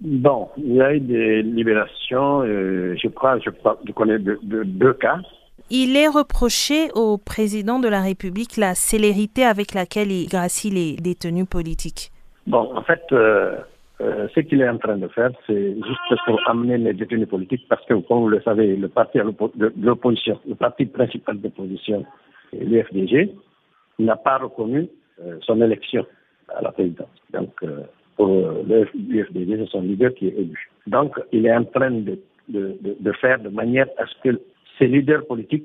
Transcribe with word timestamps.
Bon, 0.00 0.48
il 0.56 0.74
y 0.74 0.80
a 0.80 0.94
eu 0.94 1.00
des 1.00 1.42
libérations, 1.42 2.42
euh, 2.42 2.96
je 2.96 3.08
crois, 3.08 3.38
je, 3.38 3.50
je 3.86 3.92
connais 3.92 4.18
deux 4.18 4.94
cas. 4.94 5.18
Il 5.68 5.96
est 5.96 6.08
reproché 6.08 6.90
au 6.94 7.18
président 7.18 7.78
de 7.78 7.86
la 7.86 8.00
République 8.00 8.56
la 8.56 8.74
célérité 8.74 9.44
avec 9.44 9.74
laquelle 9.74 10.10
il 10.10 10.26
gracie 10.26 10.70
les 10.70 10.96
détenus 10.96 11.46
politiques. 11.48 12.10
Bon, 12.46 12.74
en 12.74 12.82
fait, 12.82 13.02
euh, 13.12 13.56
euh, 14.00 14.26
ce 14.34 14.40
qu'il 14.40 14.62
est 14.62 14.68
en 14.68 14.78
train 14.78 14.96
de 14.96 15.06
faire, 15.08 15.30
c'est 15.46 15.74
juste 15.74 16.20
pour 16.26 16.40
amener 16.48 16.78
les 16.78 16.94
détenus 16.94 17.28
politiques, 17.28 17.66
parce 17.68 17.84
que, 17.84 17.94
comme 17.94 18.20
vous 18.20 18.28
le 18.28 18.40
savez, 18.40 18.74
le 18.74 18.88
parti 18.88 19.18
de 19.18 19.72
l'opposition, 19.80 20.40
le 20.48 20.54
parti 20.54 20.86
principal 20.86 21.38
d'opposition, 21.38 22.04
l'UFDG, 22.52 23.30
n'a 23.98 24.16
pas 24.16 24.38
reconnu 24.38 24.88
euh, 25.22 25.36
son 25.42 25.60
élection 25.60 26.06
à 26.48 26.62
la 26.62 26.72
présidence. 26.72 27.08
Donc, 27.32 27.52
euh, 28.18 28.62
pour 28.64 29.00
l'UFDG, 29.08 29.58
c'est 29.58 29.70
son 29.70 29.82
leader 29.82 30.14
qui 30.14 30.28
est 30.28 30.36
élu. 30.36 30.70
Donc, 30.86 31.18
il 31.32 31.46
est 31.46 31.54
en 31.54 31.64
train 31.64 31.90
de, 31.90 32.18
de, 32.48 32.76
de, 32.82 33.12
faire 33.12 33.38
de 33.40 33.48
manière 33.48 33.86
à 33.98 34.06
ce 34.06 34.14
que 34.22 34.40
ces 34.78 34.86
leaders 34.86 35.26
politiques 35.26 35.64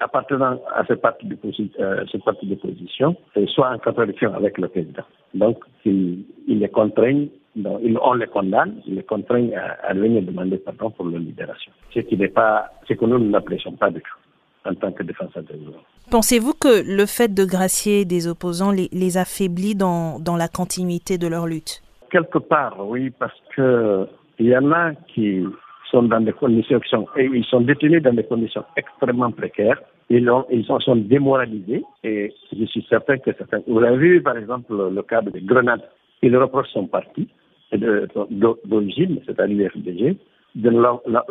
appartenant 0.00 0.60
à 0.74 0.84
ce 0.84 0.92
parti 0.92 1.26
d'opposition 1.26 3.16
soient 3.46 3.70
en 3.70 3.78
contradiction 3.78 4.34
avec 4.34 4.58
le 4.58 4.68
président. 4.68 5.04
Donc, 5.32 5.58
il, 5.86 6.24
il 6.46 6.58
les 6.58 6.68
contraignent, 6.68 7.28
on 7.64 8.14
les 8.14 8.26
condamne, 8.26 8.82
il 8.86 8.96
les 8.96 9.02
contraignent 9.02 9.54
à, 9.54 9.94
venir 9.94 10.22
demander 10.22 10.58
pardon 10.58 10.90
pour 10.90 11.06
leur 11.06 11.20
libération. 11.20 11.72
Ce 11.94 12.00
qui 12.00 12.16
n'est 12.16 12.28
pas, 12.28 12.70
ce 12.86 12.92
que 12.94 13.04
nous 13.06 13.18
n'apprécions 13.18 13.72
pas 13.72 13.90
du 13.90 14.00
tout 14.00 14.21
en 14.64 14.74
tant 14.74 14.92
que 14.92 15.02
défenseur 15.02 15.42
des 15.44 15.58
droits. 15.58 15.82
Pensez-vous 16.10 16.52
que 16.54 16.82
le 16.84 17.06
fait 17.06 17.32
de 17.32 17.44
gracier 17.44 18.04
des 18.04 18.28
opposants 18.28 18.70
les, 18.70 18.88
les 18.92 19.16
affaiblit 19.16 19.74
dans, 19.74 20.18
dans 20.18 20.36
la 20.36 20.48
continuité 20.48 21.18
de 21.18 21.26
leur 21.26 21.46
lutte? 21.46 21.82
Quelque 22.10 22.38
part, 22.38 22.76
oui, 22.86 23.10
parce 23.10 23.38
que 23.56 24.06
il 24.38 24.46
y 24.46 24.56
en 24.56 24.72
a 24.72 24.92
qui 25.14 25.44
sont 25.90 26.02
dans 26.04 26.20
des 26.20 26.32
conditions 26.32 26.80
et 27.16 27.24
ils 27.32 27.44
sont 27.44 27.60
détenus 27.60 28.02
dans 28.02 28.14
des 28.14 28.24
conditions 28.24 28.64
extrêmement 28.76 29.30
précaires. 29.30 29.80
Ils, 30.10 30.28
ont, 30.28 30.44
ils 30.50 30.64
sont, 30.64 30.96
démoralisés 30.96 31.84
et 32.02 32.34
je 32.52 32.64
suis 32.66 32.84
certain 32.88 33.18
que 33.18 33.30
certains. 33.36 33.60
Vous 33.66 33.78
avez 33.78 33.96
vu, 33.96 34.22
par 34.22 34.36
exemple, 34.36 34.74
le 34.74 35.02
cas 35.02 35.22
de 35.22 35.38
Grenade. 35.40 35.82
Il 36.22 36.36
reproche 36.36 36.68
son 36.72 36.86
parti 36.86 37.28
d'origine, 37.72 39.20
c'est-à-dire 39.26 39.70
l'FDG, 39.74 40.16
de 40.54 40.70
ne 40.70 40.80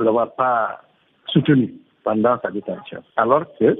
l'avoir 0.04 0.34
pas 0.36 0.82
soutenu 1.28 1.74
pendant 2.04 2.38
sa 2.42 2.52
détention. 2.52 3.04
Alors 3.18 3.46
que, 3.60 3.78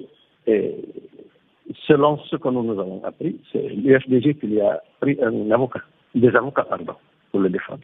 selon 1.88 2.18
ce 2.30 2.36
que 2.36 2.50
nous, 2.50 2.64
nous 2.64 2.80
avons 2.80 3.04
appris, 3.04 3.40
c'est 3.52 3.70
l'UFDG 3.70 4.40
qui 4.40 4.48
lui 4.48 4.62
a 4.62 4.82
pris 5.00 5.18
un 5.22 5.52
avocat, 5.52 5.82
des 6.16 6.36
avocats, 6.36 6.64
pardon, 6.64 6.96
pour 7.32 7.40
le 7.40 7.50
défendre. 7.50 7.82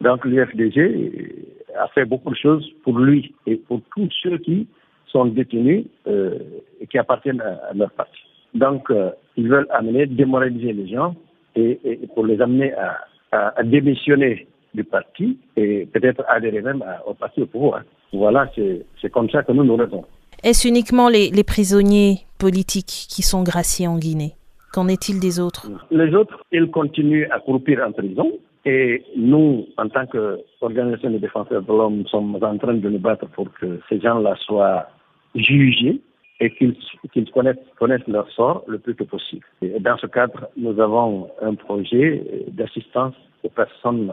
Donc 0.00 0.24
l'UFDG 0.24 1.34
a 1.76 1.88
fait 1.88 2.04
beaucoup 2.04 2.30
de 2.30 2.36
choses 2.36 2.68
pour 2.84 2.98
lui 2.98 3.34
et 3.46 3.56
pour 3.56 3.80
tous 3.94 4.08
ceux 4.22 4.38
qui 4.38 4.66
sont 5.06 5.26
détenus 5.26 5.86
euh, 6.06 6.38
et 6.80 6.86
qui 6.86 6.98
appartiennent 6.98 7.40
à, 7.40 7.72
leur 7.74 7.90
parti. 7.92 8.20
Donc 8.54 8.90
euh, 8.90 9.10
ils 9.36 9.48
veulent 9.48 9.66
amener, 9.70 10.06
démoraliser 10.06 10.72
les 10.72 10.88
gens 10.88 11.14
et, 11.56 11.78
pour 12.14 12.26
les 12.26 12.40
amener 12.40 12.72
à, 12.74 13.04
à, 13.32 13.62
démissionner 13.62 14.46
du 14.74 14.84
parti 14.84 15.38
et 15.56 15.86
peut-être 15.86 16.24
adhérer 16.28 16.62
même 16.62 16.84
au 17.06 17.14
parti 17.14 17.42
au 17.42 17.46
pouvoir. 17.46 17.82
Voilà, 18.12 18.50
c'est 18.54 19.10
comme 19.10 19.28
ça 19.30 19.42
que 19.42 19.52
nous 19.52 19.64
nous 19.64 19.76
répondons. 19.76 20.06
Est-ce 20.42 20.68
uniquement 20.68 21.08
les, 21.08 21.30
les 21.30 21.44
prisonniers 21.44 22.18
politiques 22.38 23.06
qui 23.10 23.22
sont 23.22 23.42
graciés 23.42 23.88
en 23.88 23.98
Guinée? 23.98 24.34
Qu'en 24.72 24.88
est-il 24.88 25.18
des 25.18 25.40
autres? 25.40 25.70
Les 25.90 26.14
autres, 26.14 26.44
ils 26.52 26.70
continuent 26.70 27.26
à 27.30 27.40
croupir 27.40 27.82
en 27.86 27.92
prison 27.92 28.32
et 28.64 29.02
nous, 29.16 29.66
en 29.78 29.88
tant 29.88 30.06
qu'organisation 30.06 31.10
de 31.10 31.18
défenseurs 31.18 31.62
de 31.62 31.68
l'homme, 31.68 32.06
sommes 32.06 32.36
en 32.36 32.58
train 32.58 32.74
de 32.74 32.88
nous 32.88 32.98
battre 32.98 33.26
pour 33.28 33.50
que 33.54 33.80
ces 33.88 34.00
gens-là 34.00 34.36
soient 34.46 34.86
jugés 35.34 36.00
et 36.40 36.54
qu'ils 36.54 37.30
connaissent, 37.32 38.06
leur 38.06 38.30
sort 38.30 38.62
le 38.68 38.78
plus 38.78 38.94
que 38.94 39.04
possible. 39.04 39.44
Et 39.62 39.80
dans 39.80 39.96
ce 39.96 40.06
cadre, 40.06 40.48
nous 40.56 40.78
avons 40.80 41.28
un 41.42 41.54
projet 41.54 42.22
d'assistance 42.48 43.14
aux 43.42 43.48
personnes 43.48 44.12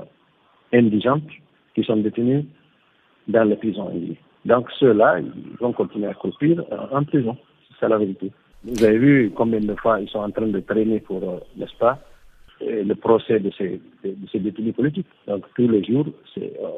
indigentes 0.73 1.29
qui 1.75 1.83
sont 1.83 1.97
détenues 1.97 2.45
dans 3.27 3.43
les 3.43 3.55
prisons. 3.55 3.91
Donc 4.45 4.69
ceux-là, 4.79 5.19
ils 5.19 5.57
vont 5.59 5.73
continuer 5.73 6.07
à 6.07 6.13
croupir 6.13 6.63
en 6.91 7.03
prison. 7.03 7.37
C'est 7.69 7.79
ça 7.79 7.87
la 7.87 7.97
vérité. 7.97 8.31
Vous 8.63 8.83
avez 8.83 8.97
vu 8.97 9.31
combien 9.35 9.59
de 9.59 9.75
fois 9.75 9.99
ils 10.01 10.09
sont 10.09 10.19
en 10.19 10.31
train 10.31 10.47
de 10.47 10.59
traîner 10.59 10.99
pour, 10.99 11.23
euh, 11.23 11.39
n'est-ce 11.57 11.75
pas, 11.77 11.99
le 12.61 12.93
procès 12.93 13.39
de 13.39 13.51
ces, 13.57 13.81
de 14.03 14.27
ces 14.31 14.39
détenus 14.39 14.75
politiques. 14.75 15.07
Donc 15.27 15.45
tous 15.55 15.67
les 15.67 15.83
jours, 15.83 16.07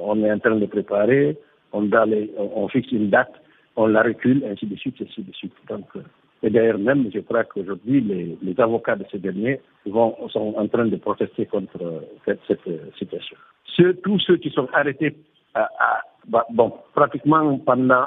on 0.01 0.23
est 0.23 0.31
en 0.31 0.39
train 0.39 0.55
de 0.55 0.65
préparer, 0.65 1.37
on, 1.71 1.89
on, 2.55 2.67
fixe 2.67 2.91
une 2.91 3.09
date, 3.09 3.31
on 3.75 3.87
la 3.87 4.01
recule, 4.01 4.43
ainsi 4.45 4.65
de 4.65 4.75
suite, 4.75 4.95
ainsi 5.01 5.21
de 5.21 5.33
suite. 5.33 5.53
Donc, 5.69 5.85
euh, 5.95 6.01
et 6.43 6.49
d'ailleurs 6.49 6.77
même, 6.77 7.09
je 7.13 7.19
crois 7.19 7.43
qu'aujourd'hui, 7.43 8.01
les, 8.01 8.37
les, 8.41 8.59
avocats 8.59 8.95
de 8.95 9.05
ces 9.11 9.19
derniers 9.19 9.59
sont 9.85 10.15
en 10.33 10.67
train 10.67 10.85
de 10.85 10.95
protester 10.97 11.45
contre 11.45 11.81
euh, 11.81 11.99
cette, 12.25 12.39
cette 12.47 12.67
euh, 12.67 12.79
situation. 12.97 13.37
Ceux, 13.75 13.93
tous 13.95 14.19
ceux 14.19 14.37
qui 14.37 14.49
sont 14.51 14.67
arrêtés 14.73 15.15
à, 15.53 16.01
bah, 16.27 16.45
bon, 16.51 16.73
pratiquement 16.93 17.57
pendant, 17.59 18.05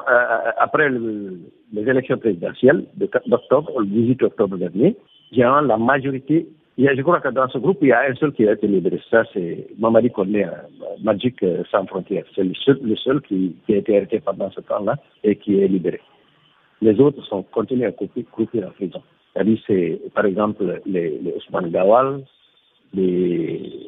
après 0.59 0.91
les 0.91 1.89
élections 1.89 2.19
présidentielles 2.19 2.85
d'octobre, 3.27 3.81
le 3.81 3.87
18 3.87 4.23
octobre 4.25 4.57
dernier, 4.57 4.97
la 5.33 5.77
majorité 5.79 6.47
je 6.79 7.03
crois 7.03 7.21
que 7.21 7.29
dans 7.29 7.49
ce 7.49 7.59
groupe, 7.59 7.79
il 7.83 7.89
y 7.89 7.93
a 7.93 8.03
un 8.09 8.15
seul 8.15 8.33
qui 8.33 8.47
a 8.49 8.53
été 8.53 8.67
libéré. 8.67 9.01
Ça, 9.11 9.25
c'est 9.33 9.67
Mamadi 9.79 10.11
Kone, 10.11 10.37
euh, 10.37 10.47
Magic 11.03 11.43
euh, 11.43 11.63
sans 11.71 11.87
frontières. 11.87 12.25
C'est 12.35 12.45
le 12.45 12.55
seul, 12.55 12.79
le 12.83 12.97
seul 12.97 13.21
qui, 13.23 13.57
qui, 13.67 13.75
a 13.75 13.79
été 13.79 13.97
arrêté 13.97 14.21
pendant 14.21 14.51
ce 14.51 14.61
temps-là 14.63 14.97
et 15.23 15.37
qui 15.37 15.61
est 15.61 15.69
libéré. 15.69 16.01
Les 16.81 16.99
autres 17.01 17.23
sont 17.27 17.43
continués 17.43 17.87
à 17.87 17.93
couper, 17.93 18.25
couper 18.25 18.65
en 18.65 18.71
prison. 18.71 19.03
C'est-à-dire, 19.33 19.59
c'est, 19.67 20.01
par 20.15 20.25
exemple, 20.25 20.81
les, 20.87 21.19
les 21.19 21.35
Ousmane 21.35 21.71
Gawal, 21.71 22.23
les 22.95 23.80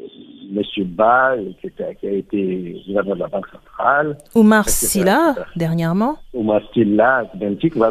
M. 0.54 0.84
Ba, 0.84 1.34
qui, 1.60 2.06
a 2.06 2.10
été 2.10 2.82
gouverneur 2.86 3.16
de 3.16 3.20
la 3.20 3.28
Banque 3.28 3.46
centrale. 3.48 4.16
Oumar 4.34 4.68
Silla, 4.68 5.34
dernièrement. 5.56 6.16
Oumar 6.34 6.60
Silla, 6.72 7.24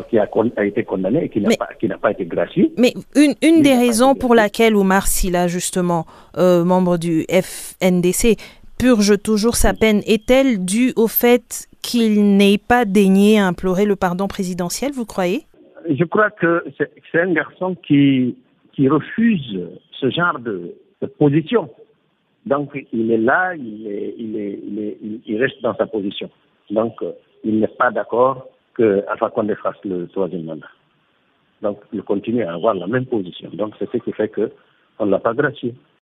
qui 0.10 0.20
a, 0.20 0.30
a, 0.58 0.66
été 0.66 0.84
condamné 0.84 1.26
et 1.26 1.30
qui 1.30 1.42
n'a 1.42 1.50
pas, 1.58 1.70
pas, 2.02 2.12
été 2.12 2.26
gracié. 2.26 2.72
Mais 2.78 2.94
une, 3.16 3.34
une 3.42 3.62
des 3.62 3.76
raisons 3.76 4.16
pour 4.16 4.36
laquelle 4.36 4.76
Oumar 4.76 5.08
Silla, 5.08 5.48
justement, 5.48 6.06
euh, 6.38 6.64
membre 6.64 6.98
du 6.98 7.26
FNDC, 7.30 8.38
purge 8.78 9.22
toujours 9.22 9.56
sa 9.56 9.74
peine, 9.74 10.02
est-elle 10.06 10.64
due 10.64 10.94
au 10.96 11.08
fait 11.08 11.68
qu'il 11.82 12.38
n'ait 12.38 12.58
pas 12.60 12.86
daigné 12.86 13.40
implorer 13.40 13.86
le 13.86 13.96
pardon 13.96 14.28
présidentiel, 14.28 14.92
vous 14.92 15.06
croyez? 15.06 15.42
Je 15.90 16.04
crois 16.04 16.30
que 16.30 16.64
c'est 16.78 17.22
un 17.22 17.34
garçon 17.34 17.76
qui, 17.88 18.36
qui 18.74 18.88
refuse 18.88 19.60
ce 20.00 20.10
genre 20.10 20.40
de, 20.40 20.76
de 21.02 21.08
position. 21.08 21.70
Donc, 22.46 22.72
il 22.92 23.12
est 23.12 23.18
là, 23.18 23.54
il, 23.56 23.88
est, 23.88 24.16
il, 24.18 24.36
est, 24.38 24.60
il, 24.64 24.80
est, 24.80 24.98
il 25.26 25.42
reste 25.42 25.62
dans 25.62 25.76
sa 25.76 25.86
position. 25.86 26.30
Donc, 26.70 27.02
euh, 27.04 27.12
il 27.44 27.60
n'est 27.60 27.68
pas 27.68 27.92
d'accord 27.92 28.48
que 28.74 29.04
Alpha 29.08 29.30
Condé 29.30 29.56
fasse 29.56 29.76
le 29.84 30.08
troisième 30.08 30.46
mandat. 30.46 30.68
Donc, 31.62 31.80
il 31.94 32.02
continue 32.02 32.44
à 32.44 32.54
avoir 32.54 32.74
la 32.74 32.88
même 32.88 33.06
position. 33.06 33.50
Donc, 33.54 33.76
c'est 33.78 33.90
ce 33.92 33.98
qui 33.98 34.12
fait 34.12 34.30
qu'on 34.30 35.06
ne 35.06 35.12
l'a 35.12 35.20
pas 35.20 35.34
gracié. 35.34 35.76